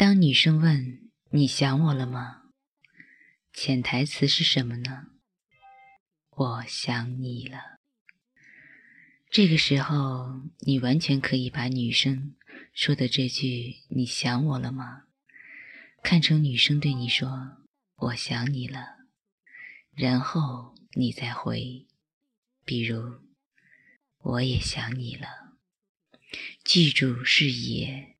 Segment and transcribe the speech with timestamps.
[0.00, 2.44] 当女生问你想我了吗？
[3.52, 5.08] 潜台词是什么呢？
[6.30, 7.78] 我想你了。
[9.28, 12.34] 这个时候，你完全可以把女生
[12.72, 15.02] 说的这句“你想我了吗”
[16.02, 17.58] 看成女生对你说
[18.08, 19.00] “我想你了”，
[19.92, 21.86] 然后你再回，
[22.64, 23.20] 比如
[24.24, 25.58] “我也想你了”。
[26.64, 28.16] 记住是也，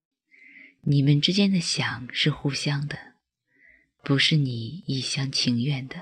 [0.82, 3.14] 你们之间的想是互相的，
[4.02, 5.96] 不是你一厢情愿的。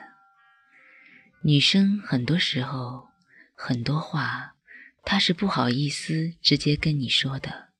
[1.43, 3.09] 女生很多时候
[3.55, 4.55] 很多话，
[5.03, 7.71] 她是不好意思直接跟你说的，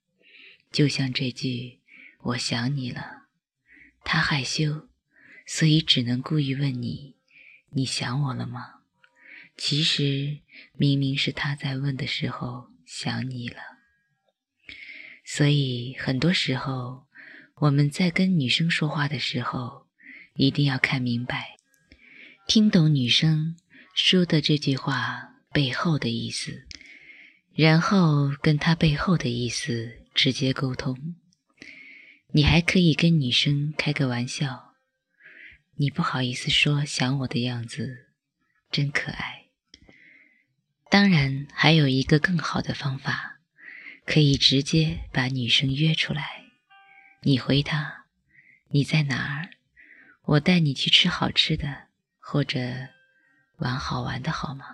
[0.73, 1.81] 就像这句
[2.23, 3.29] “我想你了”，
[4.03, 4.89] 她害羞，
[5.47, 7.15] 所以只能故意问你
[7.71, 8.81] ：“你想我了吗？”
[9.57, 10.41] 其实
[10.73, 13.78] 明明是她在问的时候想你了。
[15.31, 17.07] 所以，很多时候
[17.57, 19.87] 我们在跟女生说话的时候，
[20.37, 21.59] 一定要看明白，
[22.47, 23.55] 听懂女生
[23.95, 26.67] 说的这句话背后的意思，
[27.55, 31.15] 然后跟她背后的意思直接沟通。
[32.33, 34.73] 你还可以跟女生开个玩笑
[35.77, 38.09] ：“你不好意思说想我的样子，
[38.71, 39.49] 真可爱。”
[40.91, 43.38] 当然，还有一个更好的方法。
[44.11, 46.45] 可以直接把女生约出来，
[47.21, 48.07] 你回她，
[48.71, 49.51] 你在哪儿？
[50.25, 52.59] 我带你去吃好吃的，或者
[53.59, 54.65] 玩好玩的，好吗？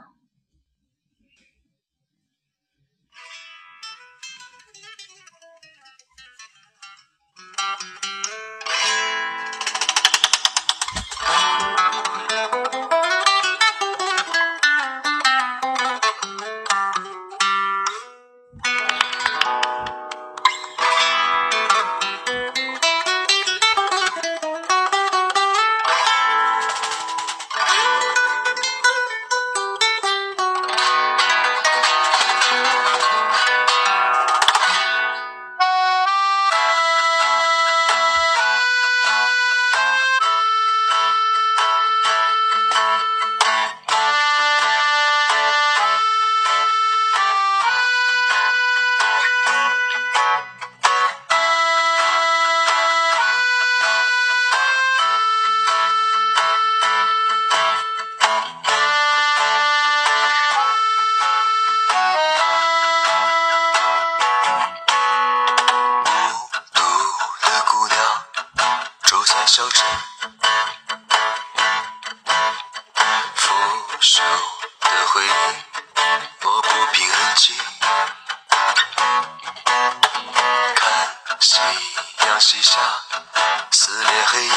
[74.07, 75.31] 手的回忆
[76.43, 77.55] 抹不平痕迹
[80.77, 81.59] 看夕
[82.27, 82.79] 阳西下
[83.71, 84.53] 撕裂黑夜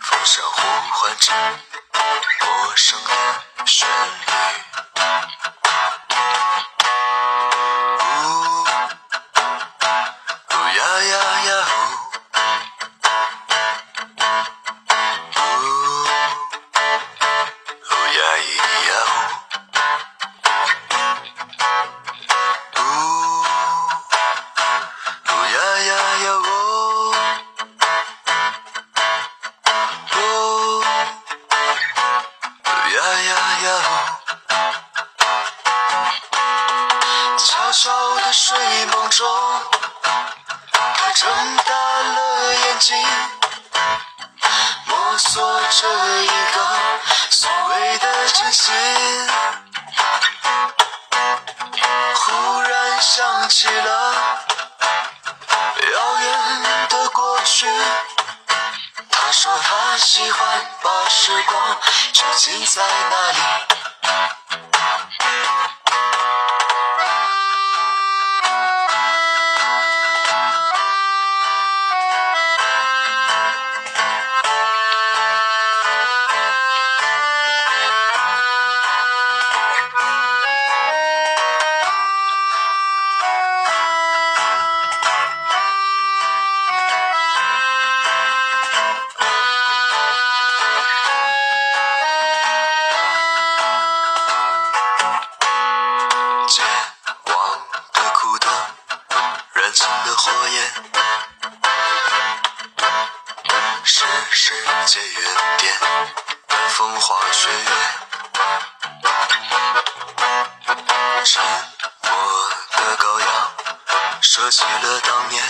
[0.00, 0.60] 风声呼
[0.90, 1.32] 唤着
[2.40, 4.71] 陌生的旋律
[37.72, 38.54] 小的睡
[38.86, 39.26] 梦中，
[40.94, 43.02] 他睁大了眼睛，
[44.84, 46.66] 摸索着一个
[47.30, 48.74] 所谓的真心。
[52.14, 54.14] 忽然想起了
[55.94, 57.66] 遥远的过去，
[59.10, 60.46] 他说他喜欢
[60.82, 61.78] 把时光
[62.12, 63.38] 囚禁在那里。
[100.24, 100.56] 火焰
[103.82, 104.54] 是世
[104.86, 105.74] 界原点，
[106.68, 107.66] 风花雪月，
[111.24, 111.42] 沉
[112.02, 112.10] 默
[112.70, 113.26] 的羔羊，
[114.20, 115.42] 说起了当年，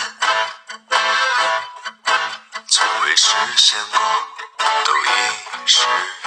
[2.71, 3.29] 从未实
[3.59, 4.01] 现过，
[4.87, 5.09] 都已
[5.67, 5.83] 是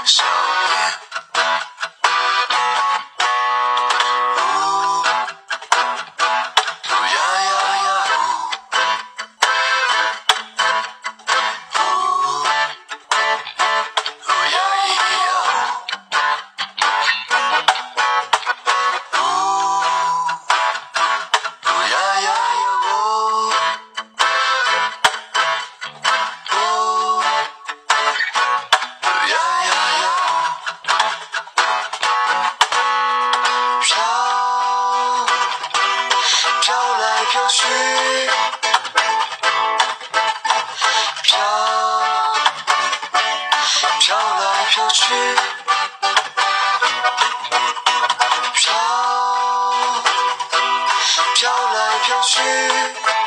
[0.05, 1.04] 笑面。
[37.35, 37.65] 飘絮
[41.21, 41.37] 飘
[43.99, 45.03] 飘来飘去。
[48.53, 48.73] 飘
[51.35, 53.24] 飘来飘去。